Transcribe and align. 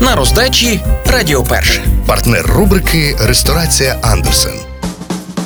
На 0.00 0.16
роздачі 0.16 0.80
Радіо 1.06 1.42
Перше. 1.42 1.84
Партнер 2.06 2.46
рубрики 2.46 3.16
Ресторація 3.20 3.98
Андерсен. 4.02 4.52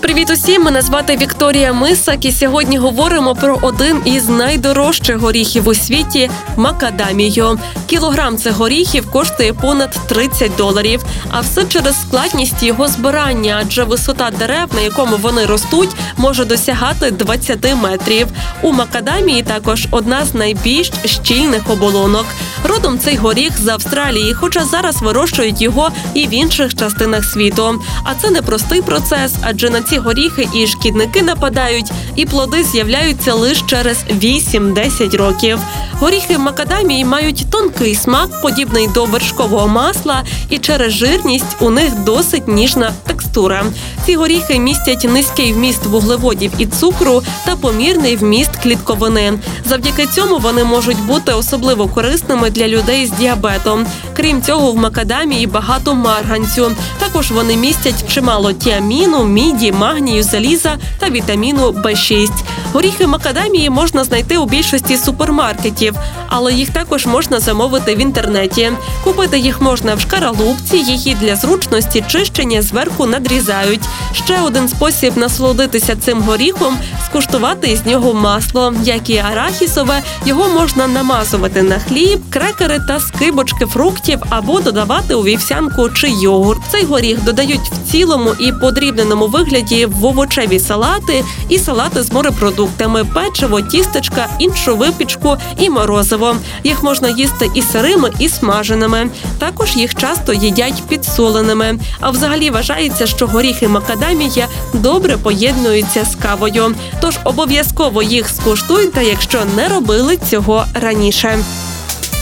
Привіт 0.00 0.30
усім! 0.30 0.62
Мене 0.62 0.82
звати 0.82 1.16
Вікторія 1.16 1.72
Мисак, 1.72 2.24
і 2.24 2.32
сьогодні 2.32 2.78
говоримо 2.78 3.34
про 3.34 3.58
один 3.62 4.02
із 4.04 4.28
найдорожчих 4.28 5.16
горіхів 5.16 5.68
у 5.68 5.74
світі 5.74 6.30
макадамію. 6.56 7.58
Кілограм 7.86 8.38
цих 8.38 8.52
горіхів 8.52 9.10
коштує 9.10 9.52
понад 9.52 9.98
30 10.06 10.56
доларів. 10.56 11.04
А 11.30 11.40
все 11.40 11.64
через 11.64 12.00
складність 12.02 12.62
його 12.62 12.88
збирання, 12.88 13.58
адже 13.60 13.84
висота 13.84 14.30
дерев, 14.30 14.68
на 14.74 14.80
якому 14.80 15.16
вони 15.16 15.46
ростуть, 15.46 15.90
може 16.16 16.44
досягати 16.44 17.10
20 17.10 17.74
метрів. 17.82 18.26
У 18.62 18.72
макадамії 18.72 19.42
також 19.42 19.86
одна 19.90 20.24
з 20.24 20.34
найбільш 20.34 20.90
щільних 21.04 21.70
оболонок. 21.70 22.26
Родом 22.64 22.98
цей 22.98 23.16
горіх 23.16 23.60
з 23.60 23.68
Австралії, 23.68 24.34
хоча 24.34 24.64
зараз 24.64 25.02
вирощують 25.02 25.62
його 25.62 25.90
і 26.14 26.26
в 26.26 26.34
інших 26.34 26.74
частинах 26.74 27.24
світу. 27.24 27.82
А 28.04 28.14
це 28.14 28.30
непростий 28.30 28.82
процес, 28.82 29.34
адже 29.42 29.70
на 29.70 29.82
ці 29.82 29.98
горіхи 29.98 30.48
і 30.54 30.66
шкідники 30.66 31.22
нападають, 31.22 31.92
і 32.16 32.26
плоди 32.26 32.64
з'являються 32.64 33.34
лише 33.34 33.66
через 33.66 33.98
8-10 34.10 35.16
років. 35.16 35.58
Горіхи 35.92 36.38
макадамії 36.38 37.04
мають 37.04 37.46
тонкий 37.50 37.94
смак, 37.94 38.42
подібний 38.42 38.88
до 38.88 39.04
вершкового 39.04 39.68
масла, 39.68 40.24
і 40.50 40.58
через 40.58 40.92
жирність 40.92 41.56
у 41.60 41.70
них 41.70 41.94
досить 42.04 42.48
ніжна 42.48 42.92
текстура. 43.36 43.64
Ці 44.06 44.16
горіхи 44.16 44.58
містять 44.58 45.04
низький 45.04 45.52
вміст 45.52 45.86
вуглеводів 45.86 46.52
і 46.58 46.66
цукру 46.66 47.22
та 47.44 47.56
помірний 47.56 48.16
вміст 48.16 48.50
клітковини. 48.62 49.32
Завдяки 49.64 50.06
цьому 50.06 50.38
вони 50.38 50.64
можуть 50.64 51.00
бути 51.06 51.32
особливо 51.32 51.88
корисними 51.88 52.50
для 52.50 52.68
людей 52.68 53.06
з 53.06 53.10
діабетом. 53.10 53.86
Крім 54.16 54.42
цього, 54.42 54.72
в 54.72 54.76
макадамії 54.76 55.46
багато 55.46 55.94
марганцю. 55.94 56.72
Також 56.98 57.30
вони 57.30 57.56
містять 57.56 58.14
чимало 58.14 58.52
тіаміну, 58.52 59.24
міді, 59.24 59.72
магнію, 59.72 60.22
заліза 60.22 60.76
та 60.98 61.10
вітаміну 61.10 61.70
В6. 61.70 62.30
Горіхи 62.72 63.06
макадамії 63.06 63.70
можна 63.70 64.04
знайти 64.04 64.38
у 64.38 64.46
більшості 64.46 64.96
супермаркетів, 64.96 65.94
але 66.28 66.52
їх 66.52 66.70
також 66.70 67.06
можна 67.06 67.40
замовити 67.40 67.94
в 67.94 67.98
інтернеті. 67.98 68.72
Купити 69.04 69.38
їх 69.38 69.60
можна 69.60 69.94
в 69.94 70.00
шкаралупці, 70.00 70.76
її 70.76 71.16
для 71.20 71.36
зручності 71.36 72.04
чищення 72.08 72.62
зверху 72.62 73.06
надрізають. 73.26 73.80
Ще 74.12 74.40
один 74.40 74.68
спосіб 74.68 75.16
насолодитися 75.16 75.96
цим 75.96 76.22
горіхом 76.22 76.78
скуштувати 77.06 77.68
із 77.68 77.86
нього 77.86 78.14
масло, 78.14 78.74
як 78.82 79.10
і 79.10 79.18
арахісове. 79.18 80.02
Його 80.26 80.48
можна 80.48 80.86
намазувати 80.86 81.62
на 81.62 81.78
хліб, 81.78 82.20
крекери 82.30 82.80
та 82.88 83.00
скибочки 83.00 83.66
фруктів 83.66 84.22
або 84.30 84.60
додавати 84.60 85.14
у 85.14 85.22
вівсянку 85.22 85.90
чи 85.90 86.10
йогурт. 86.10 86.60
Цей 86.70 86.84
горіх 86.84 87.24
додають 87.24 87.60
в 87.60 87.92
цілому 87.92 88.30
і 88.38 88.52
подрібненому 88.52 89.26
вигляді 89.26 89.86
в 89.86 90.04
овочеві 90.04 90.60
салати 90.60 91.24
і 91.48 91.58
салати 91.58 92.02
з 92.02 92.12
морепродуктами, 92.12 93.04
печиво, 93.04 93.60
тістечка, 93.60 94.28
іншу 94.38 94.76
випічку 94.76 95.36
і 95.58 95.70
морозиво. 95.70 96.36
Їх 96.64 96.82
можна 96.82 97.08
їсти 97.08 97.50
і 97.54 97.62
сирими, 97.62 98.10
і 98.18 98.28
смаженими. 98.28 99.10
Також 99.38 99.76
їх 99.76 99.94
часто 99.94 100.32
їдять 100.32 100.82
підсоленими. 100.88 101.78
А 102.00 102.10
взагалі 102.10 102.50
вважається, 102.50 103.06
що 103.16 103.26
горіхи 103.26 103.68
макадамія 103.68 104.48
добре 104.74 105.16
поєднуються 105.16 106.04
з 106.04 106.14
кавою. 106.14 106.74
Тож 107.00 107.18
обов'язково 107.24 108.02
їх 108.02 108.28
скуштуйте, 108.28 109.04
якщо 109.04 109.42
не 109.56 109.68
робили 109.68 110.16
цього 110.16 110.64
раніше. 110.74 111.38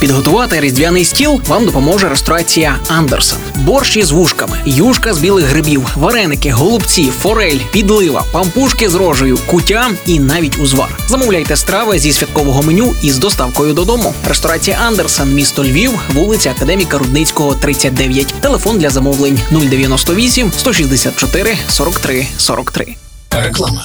Підготувати 0.00 0.60
різдвяний 0.60 1.04
стіл 1.04 1.40
вам 1.46 1.66
допоможе 1.66 2.08
ресторація 2.08 2.76
Андерсен. 2.88 3.38
Борщ 3.54 3.96
із 3.96 4.10
вушками, 4.10 4.60
юшка 4.64 5.14
з 5.14 5.18
білих 5.18 5.44
грибів, 5.44 5.86
вареники, 5.96 6.50
голубці, 6.50 7.10
форель, 7.18 7.58
підлива, 7.72 8.24
пампушки 8.32 8.88
з 8.88 8.94
рожею, 8.94 9.38
кутя 9.46 9.90
і 10.06 10.20
навіть 10.20 10.58
узвар. 10.58 10.88
Замовляйте 11.08 11.56
страви 11.56 11.98
зі 11.98 12.12
святкового 12.12 12.62
меню 12.62 12.94
із 13.02 13.18
доставкою 13.18 13.72
додому. 13.72 14.14
Ресторація 14.28 14.78
Андерсен, 14.86 15.34
місто 15.34 15.64
Львів, 15.64 15.90
вулиця 16.14 16.50
Академіка 16.50 16.98
Рудницького, 16.98 17.54
39. 17.54 18.26
Телефон 18.40 18.78
для 18.78 18.90
замовлень 18.90 19.40
098 19.50 20.52
164 20.56 21.56
43 21.68 22.26
43. 22.38 22.96
Реклама. 23.30 23.82